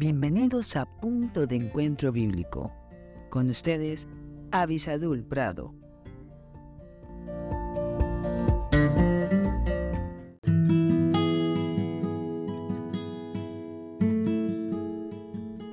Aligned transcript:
Bienvenidos 0.00 0.76
a 0.76 0.86
Punto 0.86 1.46
de 1.46 1.56
Encuentro 1.56 2.10
Bíblico. 2.10 2.72
Con 3.28 3.50
ustedes, 3.50 4.08
Avisadul 4.50 5.22
Prado. 5.22 5.74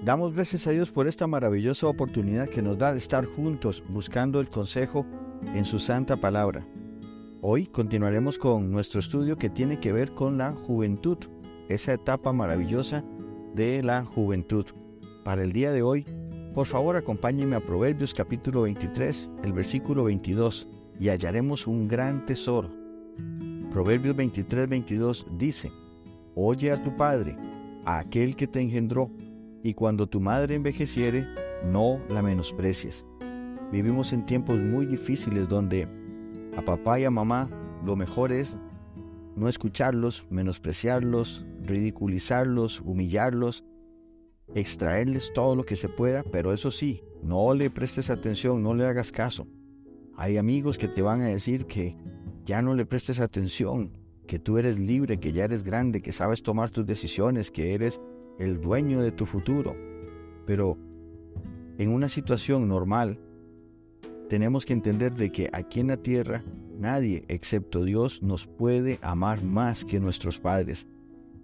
Damos 0.03 0.34
gracias 0.34 0.67
a 0.67 0.71
Dios 0.71 0.91
por 0.91 1.07
esta 1.07 1.25
maravillosa 1.25 1.88
oportunidad 1.88 2.49
que 2.49 2.62
nos 2.62 2.77
da 2.77 2.91
de 2.91 2.98
estar 2.98 3.25
juntos 3.25 3.81
buscando 3.88 4.41
el 4.41 4.49
consejo 4.49 5.05
en 5.53 5.63
su 5.63 5.80
santa 5.80 6.17
palabra. 6.17 6.67
Hoy 7.41 7.67
continuaremos 7.67 8.38
con 8.38 8.73
nuestro 8.73 8.99
estudio 8.99 9.38
que 9.38 9.49
tiene 9.49 9.80
que 9.80 9.94
ver 9.94 10.12
con 10.12 10.38
la 10.38 10.52
juventud, 10.52 11.17
esa 11.70 11.94
etapa 11.94 12.34
maravillosa 12.34 13.05
de 13.57 13.81
la 13.81 14.05
juventud. 14.05 14.66
Para 15.23 15.41
el 15.41 15.52
día 15.52 15.71
de 15.71 15.81
hoy, 15.81 16.05
por 16.53 16.67
favor 16.67 16.95
acompáñenme 16.95 17.55
a 17.55 17.59
Proverbios 17.59 18.13
capítulo 18.13 18.61
23, 18.61 19.31
el 19.43 19.52
versículo 19.52 20.03
22, 20.03 20.67
y 20.99 21.09
hallaremos 21.09 21.65
un 21.65 21.88
gran 21.88 22.23
tesoro. 22.27 22.70
Proverbios 23.71 24.15
23, 24.15 24.70
22 24.70 25.25
dice, 25.39 25.71
Oye 26.35 26.71
a 26.71 26.84
tu 26.84 26.95
padre, 26.95 27.35
a 27.84 27.98
aquel 27.98 28.35
que 28.35 28.45
te 28.45 28.62
engendró, 28.62 29.09
y 29.63 29.73
cuando 29.73 30.05
tu 30.05 30.20
madre 30.20 30.53
envejeciere, 30.53 31.27
no 31.65 31.99
la 32.09 32.21
menosprecies. 32.21 33.03
Vivimos 33.71 34.13
en 34.13 34.27
tiempos 34.27 34.59
muy 34.59 34.85
difíciles 34.85 35.49
donde 35.49 35.87
a 36.55 36.62
papá 36.62 36.99
y 36.99 37.05
a 37.05 37.12
mamá 37.12 37.49
lo 37.84 37.95
mejor 37.95 38.31
es 38.31 38.55
no 39.35 39.49
escucharlos, 39.49 40.26
menospreciarlos, 40.29 41.43
ridiculizarlos, 41.67 42.82
humillarlos, 42.82 43.65
extraerles 44.55 45.34
todo 45.34 45.55
lo 45.55 45.63
que 45.63 45.76
se 45.76 45.90
pueda, 45.90 46.23
pero 46.23 46.54
eso 46.54 46.71
sí, 46.71 47.01
no 47.21 47.54
le 47.54 47.70
prestes 47.70 48.10
atención, 48.10 48.63
no 48.63 48.73
le 48.73 48.85
hagas 48.85 49.12
caso. 49.12 49.48
Hay 50.15 50.38
amigos 50.38 50.77
que 50.77 50.88
te 50.88 51.01
van 51.01 51.21
a 51.21 51.27
decir 51.27 51.65
que 51.65 51.95
ya 52.45 52.62
no 52.62 52.73
le 52.73 52.85
prestes 52.85 53.20
atención, 53.20 53.91
que 54.26 54.40
tú 54.40 54.57
eres 54.57 54.79
libre, 54.79 55.20
que 55.20 55.32
ya 55.32 55.45
eres 55.45 55.63
grande, 55.63 56.01
que 56.01 56.12
sabes 56.12 56.41
tomar 56.41 56.71
tus 56.71 56.85
decisiones, 56.85 57.51
que 57.51 57.73
eres 57.73 57.99
el 58.40 58.62
dueño 58.62 59.01
de 59.01 59.12
tu 59.12 59.26
futuro. 59.26 59.76
Pero 60.45 60.77
en 61.77 61.90
una 61.90 62.10
situación 62.10 62.68
normal, 62.68 63.20
tenemos 64.29 64.66
que 64.66 64.73
entender 64.73 65.13
de 65.13 65.31
que 65.31 65.50
aquí 65.53 65.79
en 65.79 65.88
la 65.88 65.97
tierra 65.97 66.44
nadie 66.78 67.23
excepto 67.28 67.84
Dios 67.84 68.22
nos 68.22 68.45
puede 68.45 69.00
amar 69.01 69.44
más 69.44 69.85
que 69.85 70.00
nuestros 70.00 70.40
padres. 70.40 70.88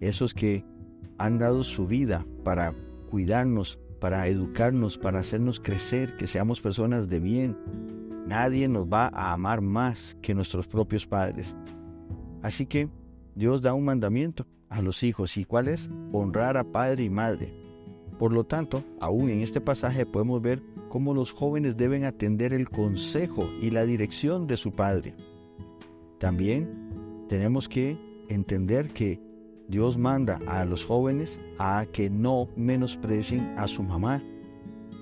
Esos 0.04 0.34
que 0.34 0.66
han 1.18 1.38
dado 1.38 1.64
su 1.64 1.88
vida 1.88 2.26
para 2.44 2.74
cuidarnos, 3.10 3.80
para 4.02 4.28
educarnos, 4.28 4.98
para 4.98 5.20
hacernos 5.20 5.62
crecer, 5.62 6.18
que 6.18 6.28
seamos 6.28 6.60
personas 6.60 7.08
de 7.08 7.22
bien. 7.22 7.58
Nadie 8.28 8.68
nos 8.68 8.86
va 8.86 9.10
a 9.14 9.32
amar 9.32 9.62
más 9.62 10.18
que 10.22 10.34
nuestros 10.34 10.68
propios 10.68 11.08
padres. 11.08 11.56
Así 12.42 12.66
que 12.66 12.90
Dios 13.34 13.62
da 13.62 13.74
un 13.74 13.86
mandamiento 13.86 14.46
a 14.68 14.82
los 14.82 15.04
hijos. 15.04 15.38
¿Y 15.38 15.46
cuál 15.46 15.70
es? 15.70 15.90
Honrar 16.12 16.58
a 16.58 16.66
padre 16.66 17.06
y 17.06 17.10
madre. 17.10 17.54
Por 18.20 18.34
lo 18.34 18.44
tanto, 18.44 18.84
aún 19.00 19.30
en 19.30 19.40
este 19.40 19.62
pasaje 19.62 20.06
podemos 20.06 20.42
ver 20.42 20.62
cómo 20.90 21.14
los 21.14 21.32
jóvenes 21.32 21.78
deben 21.78 22.04
atender 22.04 22.54
el 22.54 22.70
consejo 22.70 23.50
y 23.62 23.70
la 23.72 23.86
dirección 23.86 24.48
de 24.48 24.58
su 24.58 24.74
padre. 24.74 25.16
También 26.20 27.26
tenemos 27.30 27.70
que 27.70 27.98
entender 28.28 28.90
que 28.90 29.33
Dios 29.68 29.98
manda 29.98 30.40
a 30.48 30.66
los 30.66 30.86
jóvenes 30.86 31.40
a 31.58 31.86
que 31.92 32.10
no 32.10 32.50
menosprecien 32.56 33.56
a 33.58 33.68
su 33.68 33.84
mamá, 33.84 34.22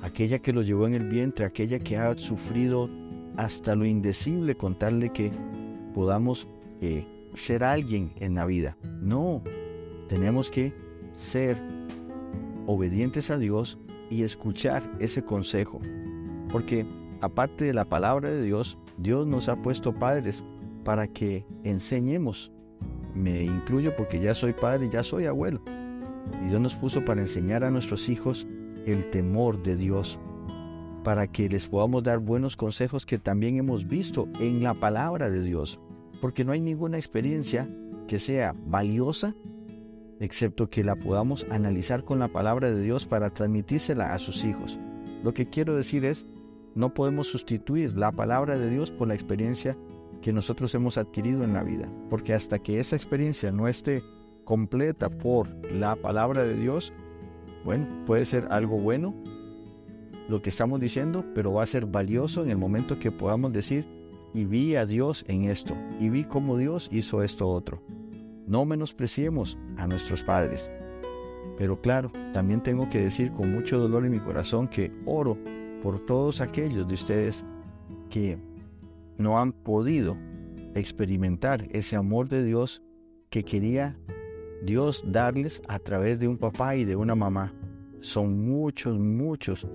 aquella 0.01 0.39
que 0.39 0.53
lo 0.53 0.61
llevó 0.61 0.87
en 0.87 0.93
el 0.93 1.07
vientre, 1.07 1.45
aquella 1.45 1.79
que 1.79 1.97
ha 1.97 2.17
sufrido 2.17 2.89
hasta 3.37 3.75
lo 3.75 3.85
indecible 3.85 4.55
contarle 4.55 5.11
que 5.11 5.31
podamos 5.93 6.47
eh, 6.81 7.05
ser 7.33 7.63
alguien 7.63 8.13
en 8.17 8.35
la 8.35 8.45
vida. 8.45 8.77
No, 9.01 9.41
tenemos 10.07 10.49
que 10.49 10.73
ser 11.13 11.61
obedientes 12.67 13.29
a 13.29 13.37
Dios 13.37 13.77
y 14.09 14.23
escuchar 14.23 14.83
ese 14.99 15.23
consejo. 15.23 15.79
Porque 16.49 16.85
aparte 17.21 17.65
de 17.65 17.73
la 17.73 17.85
palabra 17.85 18.29
de 18.29 18.41
Dios, 18.41 18.77
Dios 18.97 19.27
nos 19.27 19.49
ha 19.49 19.55
puesto 19.61 19.93
padres 19.93 20.43
para 20.83 21.07
que 21.07 21.45
enseñemos. 21.63 22.51
Me 23.13 23.43
incluyo 23.43 23.95
porque 23.95 24.19
ya 24.19 24.33
soy 24.33 24.53
padre 24.53 24.85
y 24.85 24.89
ya 24.89 25.03
soy 25.03 25.25
abuelo. 25.25 25.61
Y 26.43 26.49
Dios 26.49 26.61
nos 26.61 26.75
puso 26.75 27.03
para 27.03 27.21
enseñar 27.21 27.63
a 27.63 27.71
nuestros 27.71 28.09
hijos 28.09 28.47
el 28.85 29.09
temor 29.09 29.61
de 29.63 29.75
Dios, 29.75 30.19
para 31.03 31.27
que 31.27 31.49
les 31.49 31.67
podamos 31.67 32.03
dar 32.03 32.19
buenos 32.19 32.57
consejos 32.57 33.05
que 33.05 33.17
también 33.17 33.57
hemos 33.57 33.87
visto 33.87 34.27
en 34.39 34.63
la 34.63 34.73
palabra 34.73 35.29
de 35.29 35.43
Dios 35.43 35.79
porque 36.21 36.45
no 36.45 36.53
hay 36.53 36.61
ninguna 36.61 36.97
experiencia 36.97 37.67
que 38.07 38.19
sea 38.19 38.55
valiosa 38.67 39.35
excepto 40.19 40.69
que 40.69 40.83
la 40.83 40.95
podamos 40.95 41.47
analizar 41.49 42.05
con 42.05 42.19
la 42.19 42.27
palabra 42.27 42.69
de 42.69 42.79
Dios 42.79 43.07
para 43.07 43.31
transmitírsela 43.31 44.13
a 44.13 44.19
sus 44.19 44.43
hijos. 44.43 44.79
Lo 45.23 45.33
que 45.33 45.49
quiero 45.49 45.75
decir 45.75 46.05
es, 46.05 46.27
no 46.75 46.93
podemos 46.93 47.25
sustituir 47.25 47.97
la 47.97 48.11
palabra 48.11 48.59
de 48.59 48.69
Dios 48.69 48.91
por 48.91 49.07
la 49.07 49.15
experiencia 49.15 49.75
que 50.21 50.33
nosotros 50.33 50.73
hemos 50.75 50.97
adquirido 50.97 51.43
en 51.43 51.53
la 51.53 51.63
vida, 51.63 51.89
porque 52.09 52.33
hasta 52.33 52.59
que 52.59 52.79
esa 52.79 52.95
experiencia 52.95 53.51
no 53.51 53.67
esté 53.67 54.03
completa 54.43 55.09
por 55.09 55.47
la 55.71 55.95
palabra 55.95 56.43
de 56.43 56.55
Dios, 56.55 56.93
bueno, 57.63 57.87
puede 58.05 58.25
ser 58.25 58.47
algo 58.49 58.77
bueno 58.77 59.13
lo 60.29 60.41
que 60.41 60.49
estamos 60.49 60.79
diciendo, 60.79 61.25
pero 61.35 61.53
va 61.53 61.63
a 61.63 61.67
ser 61.67 61.85
valioso 61.85 62.43
en 62.43 62.49
el 62.49 62.57
momento 62.57 62.99
que 62.99 63.11
podamos 63.11 63.51
decir, 63.51 63.85
y 64.33 64.45
vi 64.45 64.75
a 64.75 64.85
Dios 64.85 65.25
en 65.27 65.43
esto, 65.43 65.75
y 65.99 66.09
vi 66.09 66.23
cómo 66.23 66.57
Dios 66.57 66.89
hizo 66.91 67.21
esto 67.21 67.49
otro. 67.49 67.81
No 68.47 68.63
menospreciemos 68.65 69.57
a 69.77 69.87
nuestros 69.87 70.23
padres. 70.23 70.71
Pero 71.57 71.81
claro, 71.81 72.11
también 72.33 72.63
tengo 72.63 72.89
que 72.89 73.01
decir 73.01 73.31
con 73.33 73.51
mucho 73.51 73.77
dolor 73.77 74.05
en 74.05 74.11
mi 74.11 74.19
corazón 74.19 74.67
que 74.67 74.91
oro 75.05 75.37
por 75.83 75.99
todos 76.05 76.39
aquellos 76.39 76.87
de 76.87 76.93
ustedes 76.93 77.43
que 78.09 78.37
no 79.17 79.39
han 79.39 79.51
podido 79.51 80.17
experimentar 80.75 81.67
ese 81.71 81.95
amor 81.95 82.29
de 82.29 82.43
Dios 82.43 82.81
que 83.29 83.43
quería 83.43 83.97
Dios 84.63 85.03
darles 85.07 85.61
a 85.67 85.79
través 85.79 86.19
de 86.19 86.27
un 86.27 86.37
papá 86.37 86.75
y 86.75 86.85
de 86.85 86.95
una 86.95 87.15
mamá. 87.15 87.53
Son 87.99 88.45
muchos, 88.45 88.99
muchos 88.99 89.67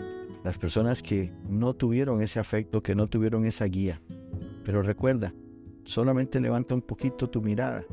las 0.44 0.58
personas 0.58 1.02
que 1.02 1.32
no 1.48 1.74
tuvieron 1.74 2.22
ese 2.22 2.38
afecto, 2.38 2.82
que 2.82 2.94
no 2.94 3.08
tuvieron 3.08 3.46
esa 3.46 3.64
guía. 3.64 4.00
Pero 4.64 4.82
recuerda, 4.82 5.34
solamente 5.84 6.40
levanta 6.40 6.74
un 6.74 6.82
poquito 6.82 7.28
tu 7.28 7.42
mirada. 7.42 7.84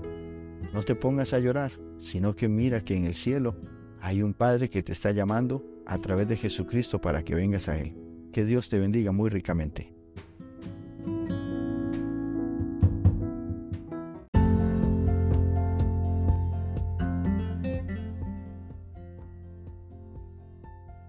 No 0.72 0.84
te 0.84 0.96
pongas 0.96 1.34
a 1.34 1.40
llorar, 1.40 1.72
sino 1.98 2.36
que 2.36 2.48
mira 2.48 2.82
que 2.82 2.96
en 2.96 3.06
el 3.06 3.16
cielo 3.16 3.56
hay 4.02 4.22
un 4.22 4.34
Padre 4.34 4.70
que 4.70 4.84
te 4.84 4.92
está 4.92 5.12
llamando 5.12 5.66
a 5.86 5.98
través 5.98 6.28
de 6.28 6.38
Jesucristo 6.38 7.02
para 7.02 7.24
que 7.24 7.36
vengas 7.36 7.70
a 7.70 7.80
Él. 7.80 7.96
Que 8.32 8.46
Dios 8.46 8.70
te 8.70 8.80
bendiga 8.80 9.12
muy 9.12 9.30
ricamente. 9.30 9.94